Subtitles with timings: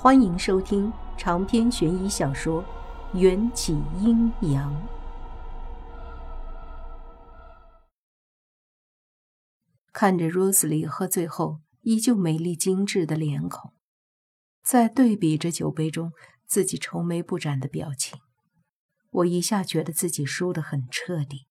[0.00, 2.62] 欢迎收听长篇悬疑小说
[3.18, 4.72] 《缘起阴阳》。
[9.92, 13.72] 看着 Rosely 喝醉后依旧美丽精致的脸孔，
[14.62, 16.12] 在对比着酒杯中
[16.46, 18.20] 自己愁眉不展的表情，
[19.10, 21.48] 我一下觉得自己输得很彻底。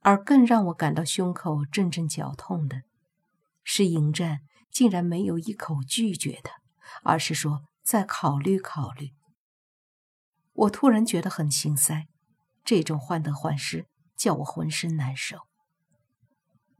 [0.00, 2.84] 而更让我感到胸口阵阵绞痛的，
[3.62, 6.62] 是迎战竟然没有一口拒绝他。
[7.02, 9.12] 而是说再考虑考虑。
[10.52, 12.08] 我突然觉得很心塞，
[12.64, 15.38] 这种患得患失叫我浑身难受。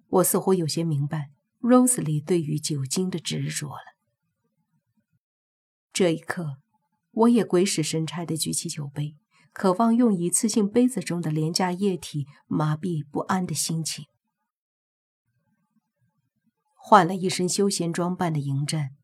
[0.09, 3.97] 我似乎有些明白 Rosely 对于酒精的执着了。
[5.93, 6.59] 这一刻，
[7.11, 9.17] 我也鬼使神差地举起酒杯，
[9.53, 14.07] 渴望用一次性杯子中的廉价液体麻痹不安的心情。
[16.75, 18.98] 换了一身休闲装扮的迎战。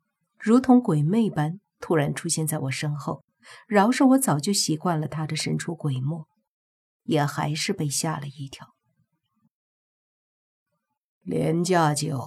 [0.44, 3.24] 如同鬼魅般突然出现在我身后，
[3.66, 6.26] 饶是我早就习惯了他的神出鬼没，
[7.04, 8.74] 也还是被吓了一跳。
[11.22, 12.22] 廉价酒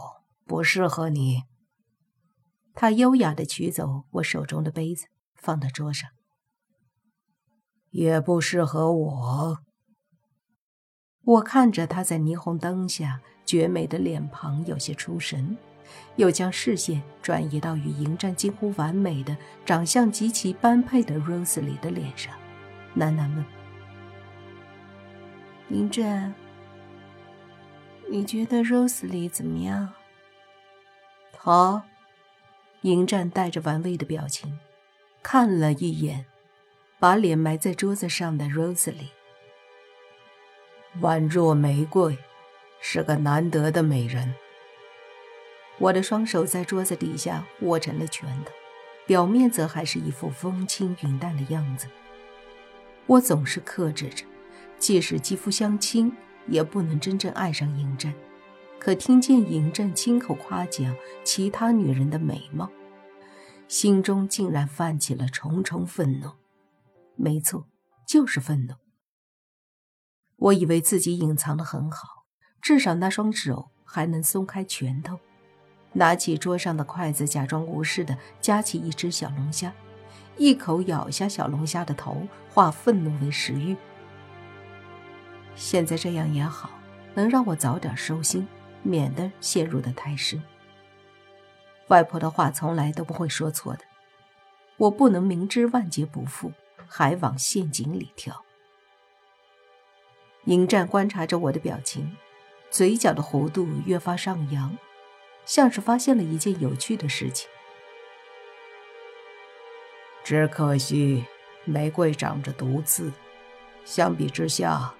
[0.45, 1.43] 不适合你。
[2.73, 6.09] 他优雅地取走我手中的杯子，放到桌上。
[7.91, 9.59] 也不适合我。
[11.21, 15.55] 我看着他在霓虹灯下绝美的脸庞，有些出神。
[16.15, 19.35] 又将视线转移到与迎战几乎完美的、
[19.65, 22.33] 长相极其般配的 Rose 里的脸上，
[22.95, 23.45] 喃喃问
[25.69, 26.33] ：“迎战，
[28.09, 29.93] 你觉得 Rose 里怎么样？”
[31.33, 31.83] 他，
[32.81, 34.59] 迎战带着玩味的表情，
[35.21, 36.25] 看了一眼，
[36.99, 39.11] 把脸埋在桌子上的 Rose 里，
[41.01, 42.17] 宛若玫瑰，
[42.81, 44.33] 是个难得的美人。
[45.79, 48.51] 我的双手在桌子底下握成了拳头，
[49.05, 51.87] 表面则还是一副风轻云淡的样子。
[53.05, 54.25] 我总是克制着，
[54.79, 56.11] 即使肌肤相亲，
[56.47, 58.13] 也不能真正爱上嬴政。
[58.79, 62.69] 可听见嬴政亲口夸奖其他女人的美貌，
[63.67, 66.31] 心中竟然泛起了重重愤怒。
[67.15, 67.67] 没错，
[68.07, 68.73] 就是愤怒。
[70.35, 72.25] 我以为自己隐藏的很好，
[72.61, 75.19] 至少那双手还能松开拳头。
[75.93, 79.73] 拿起桌上的筷子，假装无事的夹起一只小龙虾，
[80.37, 83.75] 一口咬下小龙虾的头，化愤怒为食欲。
[85.55, 86.69] 现在这样也好，
[87.15, 88.47] 能让我早点收心，
[88.83, 90.43] 免得陷入的太深。
[91.87, 93.79] 外婆的话从来都不会说错的，
[94.77, 96.51] 我不能明知万劫不复，
[96.85, 98.43] 还往陷阱里跳。
[100.45, 102.15] 迎战观察着我的表情，
[102.69, 104.77] 嘴角的弧度越发上扬。
[105.47, 107.49] 像是发现了一件有趣的事情，
[110.23, 111.25] 只可惜
[111.63, 113.11] 玫瑰长着毒刺。
[113.85, 114.93] 相比之下，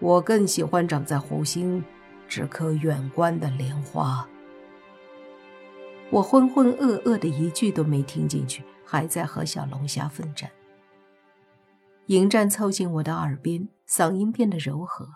[0.00, 1.82] 我更喜欢长在湖心、
[2.26, 4.28] 只可远观的莲花。
[6.10, 10.50] 我浑浑噩噩的一句都没听进去，还在和小龙虾奋战。
[12.06, 15.08] 迎战凑近我的耳边，嗓音变得柔和：“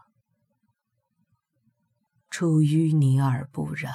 [2.31, 3.93] 出淤泥而不染。”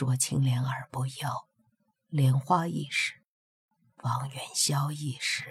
[0.00, 1.46] 濯清涟而不妖，
[2.08, 3.22] 莲花易逝，
[4.02, 5.44] 望元宵易逝。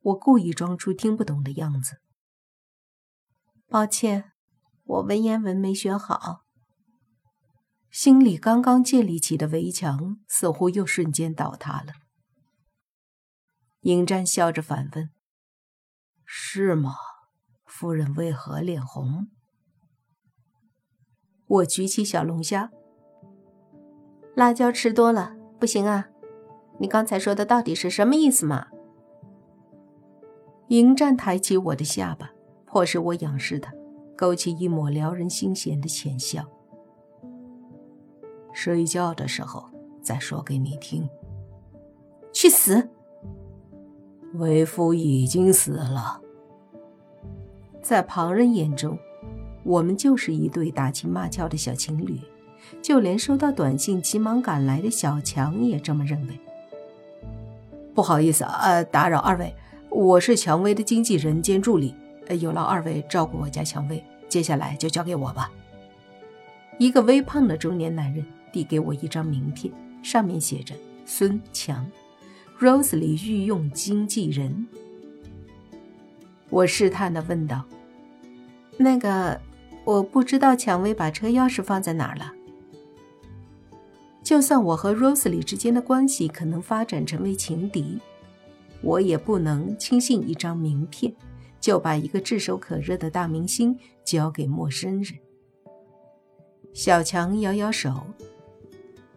[0.00, 2.00] 我故意装出听不懂的样子。
[3.66, 4.30] 抱歉，
[4.84, 6.44] 我文言文没学好。
[7.90, 11.92] 心里刚刚建立起的围墙似乎又瞬间倒塌了。
[13.80, 15.10] 迎战笑着反问
[16.24, 16.94] ：“是吗？
[17.64, 19.30] 夫人为何脸红？”
[21.48, 22.70] 我举起小龙虾，
[24.34, 26.08] 辣椒吃多了不行啊！
[26.78, 28.66] 你刚才说的到底是什么意思嘛？
[30.68, 32.32] 迎战抬起我的下巴，
[32.64, 33.72] 迫使我仰视他，
[34.16, 36.44] 勾起一抹撩人心弦的浅笑。
[38.52, 39.64] 睡觉的时候
[40.02, 41.08] 再说给你听。
[42.32, 42.88] 去死！
[44.34, 46.20] 为夫已经死了，
[47.80, 48.98] 在旁人眼中。
[49.66, 52.20] 我们就是一对打情骂俏的小情侣，
[52.80, 56.38] 就连收到短信急忙赶来的小强也这么认为。
[57.92, 59.52] 不好意思啊，打扰二位，
[59.90, 61.92] 我是蔷薇的经纪人兼助理，
[62.38, 65.50] 有劳二位照顾我家蔷薇，接下来就交给我吧。
[66.78, 71.84] 一个微胖的中年男人递给我一张名片，上面写着“孙强
[72.60, 74.68] ，Rose 里御用经纪人”。
[76.50, 77.64] 我试探地问道
[78.78, 79.40] ：“那个？”
[79.86, 82.32] 我不知道蔷薇把车钥匙放在哪儿了。
[84.20, 88.00] 就算我和 Rosely 之间的关系可能发展成为情敌，
[88.82, 91.14] 我也不能轻信一张名片
[91.60, 95.14] 就把一个炙手可热的大明星交给陌生人。
[96.74, 98.04] 小强摇摇手，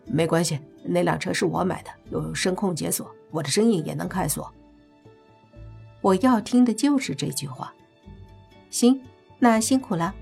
[0.06, 4.54] 没关系，那辆车是我买的，有声控解锁，我的声音也能开锁。
[6.02, 7.74] 我要听的就是这句话。
[8.70, 9.02] 行，
[9.40, 10.14] 那辛苦了。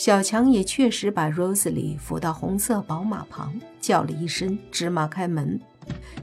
[0.00, 5.60] 小强也确实把 Rosely 扶到红色宝马旁，叫了一声“芝麻开门”，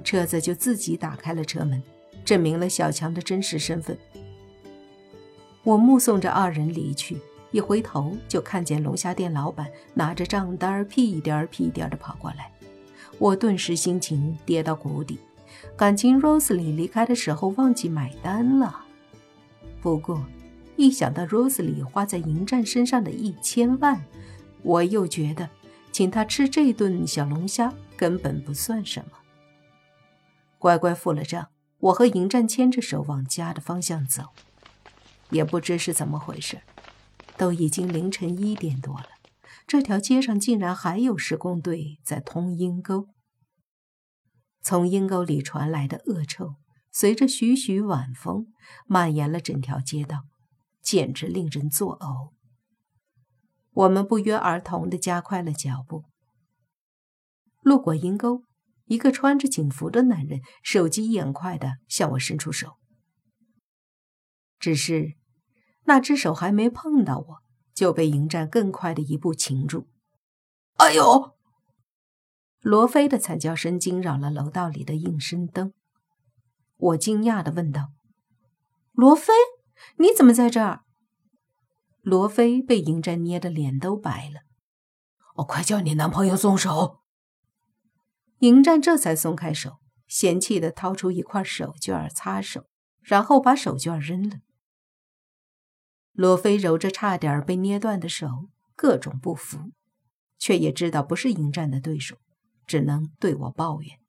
[0.03, 1.79] 车子就自己打开了车门，
[2.25, 3.95] 证明了小强的真实身份。
[5.61, 7.21] 我目送着二人离去，
[7.51, 12.51] 一回头就看见龙虾店老板拿着账单屁颠儿屁颠儿的跑过来，
[13.19, 15.19] 我顿时心情跌到谷底，
[15.75, 18.85] 感情 Rosely 离开的时候忘记买单了。
[19.79, 20.25] 不过。
[20.77, 24.05] 一想到 Rosely 花在迎战身上的一千万，
[24.61, 25.49] 我又觉得
[25.91, 29.17] 请他吃这顿小龙虾根本不算什么。
[30.59, 34.25] 乖乖付了账，我和迎战牵着手往家的方向走。
[35.31, 36.61] 也不知是怎么回事，
[37.35, 39.07] 都已经凌晨一点多了，
[39.65, 43.07] 这条街上竟然还有施工队在通阴沟。
[44.61, 46.55] 从阴沟里传来的恶臭，
[46.91, 48.47] 随着徐徐晚风
[48.85, 50.25] 蔓延了整条街道。
[50.87, 52.31] 简直令人作呕。
[53.71, 56.05] 我们不约而同地加快了脚步。
[57.61, 58.43] 路过阴沟，
[58.85, 62.77] 一个穿着警服的男人手疾眼快地向我伸出手。
[64.57, 65.17] 只是，
[65.83, 67.37] 那只手还没碰到我，
[67.73, 69.89] 就被迎战更快的一步擒住。
[70.75, 71.35] 哎呦！
[72.61, 75.73] 罗非的惨叫声惊扰了楼道里的应声灯。
[76.77, 77.89] 我惊讶地问道
[78.93, 79.33] ：“罗非？”
[79.95, 80.81] 你怎么在这儿？
[82.01, 84.41] 罗非被迎战捏的脸都白了。
[85.37, 87.01] 我快叫你男朋友松手！
[88.39, 92.65] 迎战这才松开手，嫌弃的掏出一块手绢擦手，
[93.01, 94.37] 然后把手绢扔了。
[96.13, 99.71] 罗非揉着差点被捏断的手，各种不服，
[100.37, 102.17] 却也知道不是迎战的对手，
[102.65, 103.99] 只能对我抱怨：“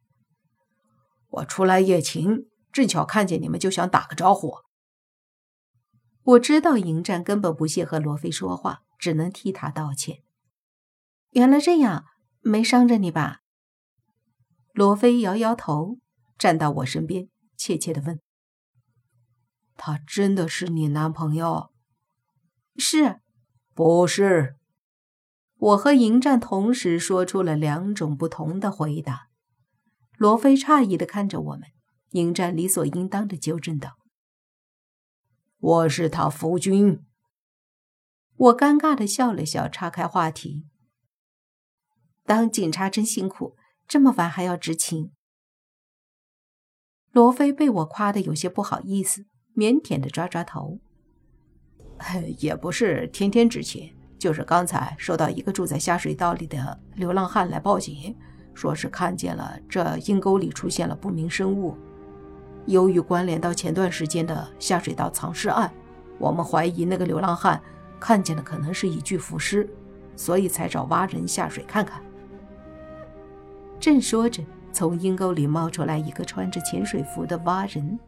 [1.28, 4.54] 我出来夜勤，正巧看见你们，就想打个招呼。”
[6.28, 10.22] 我知道迎战根本不屑和罗非说话，只能替他道歉。
[11.30, 12.04] 原来这样，
[12.40, 13.40] 没伤着你吧？
[14.74, 15.96] 罗非摇摇头，
[16.36, 18.20] 站到我身边，怯怯地问
[19.78, 21.70] ：“他真的是你男朋友
[22.76, 23.20] ？”“是。
[23.72, 24.56] ”“不是。”
[25.56, 29.28] 我和迎战同时说出了两种不同的回答。
[30.18, 31.62] 罗非诧异地看着我们，
[32.10, 33.97] 迎战理所应当地纠正道。
[35.60, 37.04] 我是他夫君。
[38.36, 40.64] 我尴尬的笑了笑，岔开话题。
[42.24, 43.56] 当警察真辛苦，
[43.88, 45.10] 这么晚还要执勤。
[47.10, 49.26] 罗非被我夸的有些不好意思，
[49.56, 50.78] 腼腆的抓抓头。
[52.38, 58.16] 也不是天天执勤，就是刚才收到一个住在下水道里的流浪汉来报警，
[58.54, 61.76] 说是看见了这阴沟里出现了不明生物。
[62.68, 65.72] 由于关联到前段时间的下水道藏尸案，
[66.18, 67.58] 我们怀疑那个流浪汉
[67.98, 69.66] 看见的可能是一具浮尸，
[70.14, 72.02] 所以才找蛙人下水看看。
[73.80, 77.98] 正说着，从阴沟里冒出来一个穿着潜水服的蛙人。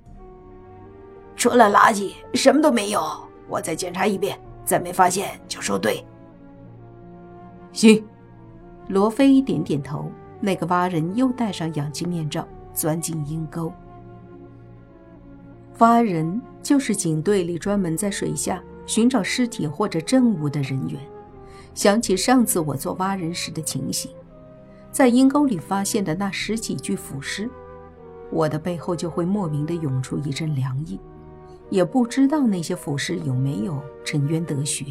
[1.35, 3.03] 除了垃圾，什么都没有。
[3.49, 6.05] 我再检查一遍，再没发现就收队。
[7.73, 8.07] 行。
[8.89, 10.11] 罗非点点头。
[10.39, 13.73] 那个蛙人又戴上氧气面罩，钻进阴沟。
[15.81, 21.01] 蛙人就是警队里专门在水下寻找尸体或者证物的人员。
[21.75, 24.11] 想起上次我做蛙人时的情形，
[24.91, 27.49] 在阴沟里发现的那十几具腐尸，
[28.31, 31.01] 我的背后就会莫名的涌出一阵凉意。
[31.71, 34.85] 也不知道那些腐尸有没有沉冤得雪。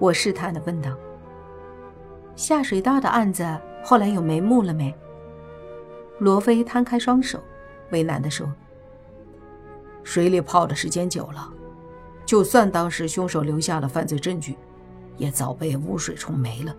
[0.00, 0.90] 我试探的问道
[2.34, 3.46] ：“下水道的案子
[3.84, 4.92] 后来有眉目了没？”
[6.18, 7.40] 罗非摊开双手，
[7.90, 8.52] 为难的说。
[10.04, 11.52] 水里泡的时间久了，
[12.26, 14.56] 就算当时凶手留下了犯罪证据，
[15.16, 16.76] 也早被污水冲没了。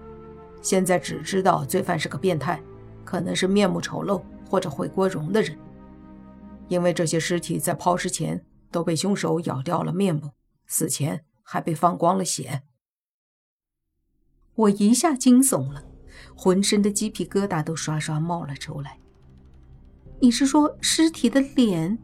[0.61, 2.61] 现在只知道罪犯是个变态，
[3.03, 5.57] 可能是面目丑陋或者会过容的人。
[6.69, 10.29] 因为这些尸体在抛尸前都被凶手咬掉了面部，
[10.65, 12.63] 死前还被放光了血。
[14.55, 15.83] 我一下惊悚了，
[16.35, 18.99] 浑身的鸡皮疙瘩都刷刷冒了出来。
[20.21, 21.99] 你是说尸体的脸？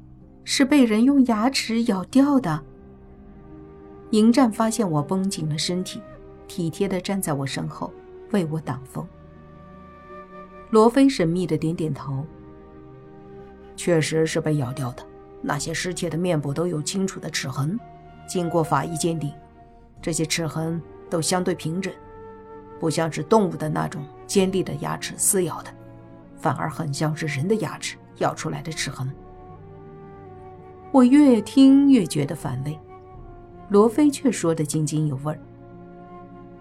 [0.52, 2.60] 是被人用牙齿咬掉的。
[4.10, 6.02] 迎战发现我绷紧了身体，
[6.48, 7.94] 体贴地站在我身后，
[8.32, 9.08] 为我挡风。
[10.72, 12.26] 罗非神秘的点点头。
[13.76, 15.06] 确实是被咬掉的，
[15.44, 17.80] 那些尸体的面部都有清楚的齿痕，
[18.28, 19.32] 经过法医鉴定，
[20.02, 21.94] 这些齿痕都相对平整，
[22.80, 25.70] 不像是动物的那种尖利的牙齿撕咬的，
[26.38, 29.08] 反而很像是人的牙齿咬出来的齿痕。
[30.92, 32.78] 我越听越觉得反胃，
[33.70, 35.40] 罗非却说得津津有味儿。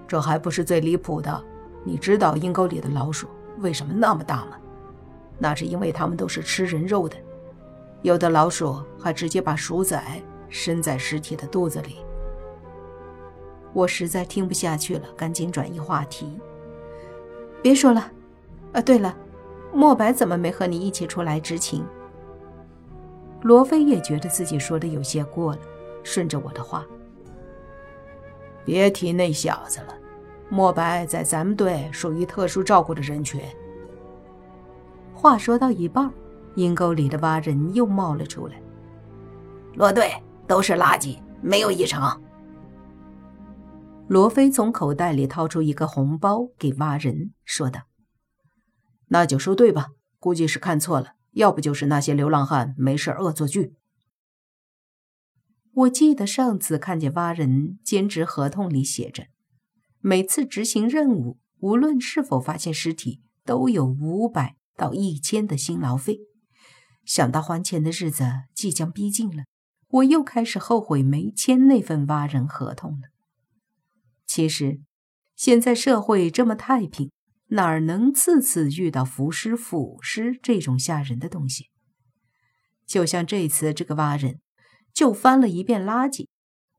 [0.06, 1.42] 这还不是最离谱的，
[1.82, 3.26] 你知道阴沟里的老鼠
[3.58, 4.58] 为什么那么大吗？
[5.38, 7.16] 那是因为它们都是吃人肉的，
[8.02, 10.02] 有的老鼠还直接把鼠仔
[10.49, 11.97] 伸在尸体的肚子里。
[13.73, 16.38] 我实在听不下去了，赶紧转移话题。
[17.62, 18.11] 别说了，
[18.73, 19.16] 啊，对了，
[19.73, 21.82] 莫白怎么没和你一起出来执勤？
[23.42, 25.61] 罗非也觉得自己说的有些过了，
[26.02, 26.85] 顺着我的话
[28.64, 29.95] ：“别提那小子了，
[30.49, 33.40] 莫白在咱们队属于特殊照顾的人群。”
[35.14, 36.12] 话说到一半，
[36.54, 38.61] 阴沟里的蛙人又冒了出来。
[39.75, 40.11] 罗队
[40.47, 42.21] 都是垃圾，没有异常。
[44.09, 47.83] 罗非从口袋里掏出一个红包给蛙人，说道
[49.09, 49.88] ：“那就说对吧？
[50.18, 53.75] 估计是看错了，要不就是那些流浪汉没事恶作剧。”
[55.73, 59.28] 我记得上次看见蛙人兼职合同里写着，
[60.00, 64.56] 每次执行任务，无论是否发现尸体，都有五百。
[64.78, 66.20] 到一千的辛劳费，
[67.04, 69.42] 想到还钱的日子即将逼近了，
[69.88, 73.08] 我又开始后悔没签那份挖人合同了。
[74.25, 74.80] 其实，
[75.35, 77.11] 现在社会这么太平，
[77.48, 81.70] 哪儿能次次遇到浮尸、腐尸这种吓人的东西？
[82.86, 84.40] 就像这次这个挖人，
[84.92, 86.28] 就翻了一遍垃圾，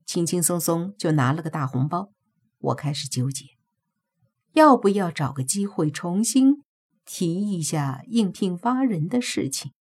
[0.05, 2.11] 轻轻松松就拿了个大红包。
[2.59, 3.45] 我开始纠结，
[4.53, 6.63] 要不要找个机会重新。
[7.11, 9.71] 提一下应聘挖人的事情。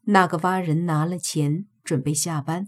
[0.00, 2.66] 那个挖人拿了钱，准备下班。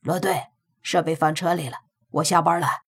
[0.00, 0.44] 罗队，
[0.80, 1.76] 设备放车里了，
[2.08, 2.87] 我下班了。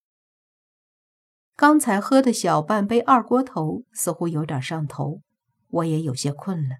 [1.61, 5.21] 刚才喝的小半杯二锅头似乎有点上头，
[5.67, 6.77] 我也有些困了。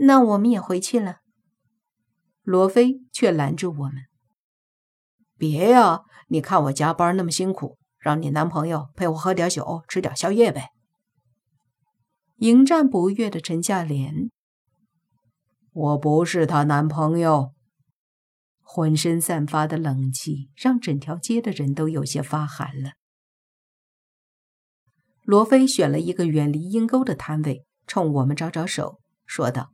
[0.00, 1.20] 那我们也回去了。
[2.42, 4.02] 罗非却拦住我们
[5.38, 10.68] ：“别呀，你看我加班那么辛苦。”让你男朋友陪我喝点酒，吃点宵夜呗。
[12.36, 14.30] 迎战不悦的沉下脸。
[15.72, 17.54] 我不是她男朋友。
[18.72, 22.92] 浑身散发的冷气让整条街的人都有些发寒了。
[25.24, 29.72] 罗非选了一个远离阴沟的摊位，冲我们招招手，说道：“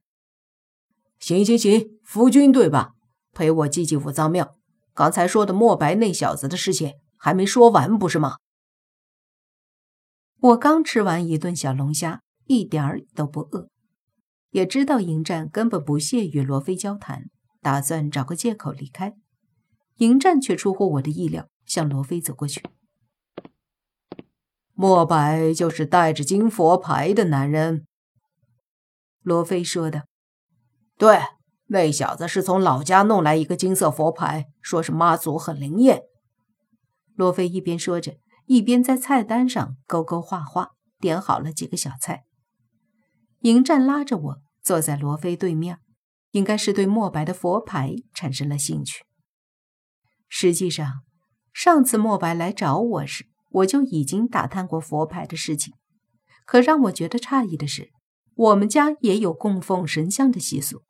[1.21, 2.93] 行行行，夫君对吧？
[3.35, 4.57] 陪我祭祭五脏庙。
[4.95, 8.37] 刚才说的莫白那小子的事情。”还没说完，不是吗？
[10.39, 13.69] 我刚吃完一顿小龙虾，一点儿都不饿，
[14.51, 17.31] 也知道迎战根本不屑与罗非交谈，
[17.67, 19.17] 打算找个借口离开。
[19.97, 22.63] 迎战却出乎我的意料，向罗非走过去。
[24.73, 27.85] 莫白就是带着金佛牌的男人。
[29.21, 30.07] 罗非说的，
[30.97, 31.19] 对，
[31.67, 36.03] 那小子是从老家弄来一个金色佛牌，说是妈祖很灵验。
[37.17, 40.71] 罗非一边说着，一边在菜单上勾勾画画，
[41.01, 42.23] 点好了几个小菜。
[43.41, 45.81] 迎战拉着我坐在罗非对面，
[46.37, 49.03] 应该是对莫白的佛牌产生了兴趣。
[50.29, 51.01] 实际上，
[51.55, 55.73] 上次莫白来找我时，我就已经打探过佛牌的事情。
[56.45, 57.91] 可让我觉得诧异的是，
[58.35, 60.83] 我们家也有供奉神像的习俗，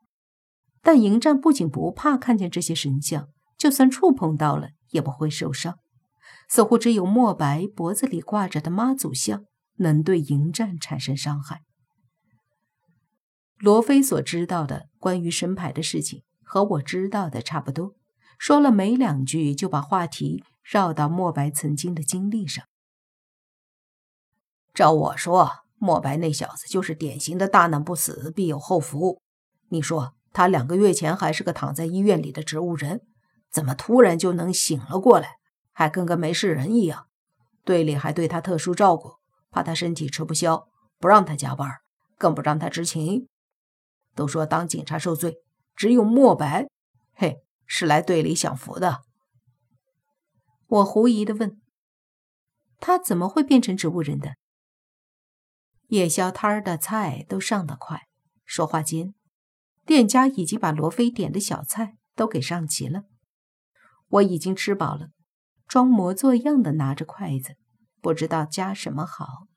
[0.82, 5.78] 但迎战不仅不怕看见这些神像，就算触碰到了也不会受伤。
[6.48, 9.44] 似乎只有莫白脖子里挂着的妈祖像
[9.76, 11.60] 能对迎战产生伤害。
[13.58, 17.94] 罗非所知道的关于神牌的事情和我知道的差不多，
[18.38, 22.64] 说了没两句就把话题绕到莫白曾经的经历上。
[24.74, 29.22] 照我说，莫白那小子就是典型的大难不死必有后福。
[29.70, 33.00] 你说他两个月前还是个躺在医院里的植物人，
[33.50, 35.36] 怎么突然就能醒了过来？
[35.72, 37.06] 还跟个没事人一样，
[37.64, 39.14] 队里还对他特殊照顾，
[39.50, 41.70] 怕他身体吃不消，不让他加班，
[42.18, 43.26] 更不让他执勤。
[44.16, 45.36] 都说当警察受罪，
[45.76, 46.66] 只有莫白，
[47.14, 49.02] 嘿，是来队里享福的。
[50.66, 51.60] 我狐疑的问
[52.80, 54.34] ：“他怎么会变成植物人的？”
[55.88, 58.08] 夜宵摊儿的菜都上得快，
[58.44, 59.14] 说话间，
[59.84, 63.04] 店家已经把罗非点的小菜都给上齐了。
[64.08, 65.10] 我已经吃饱了。
[65.68, 67.56] 装模作样的拿着筷子，
[68.00, 69.48] 不知道夹什么好。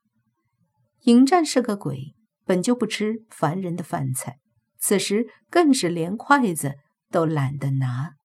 [1.02, 4.40] 迎战是个鬼，本就不吃凡人的饭菜，
[4.80, 6.76] 此时更是连筷子
[7.12, 8.16] 都懒得拿。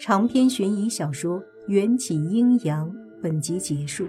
[0.00, 2.90] 长篇悬疑小说《缘起阴阳》
[3.22, 4.08] 本集结束，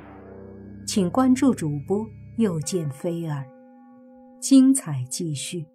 [0.86, 2.06] 请关注主播，
[2.38, 3.46] 又见菲儿，
[4.42, 5.66] 精彩继续。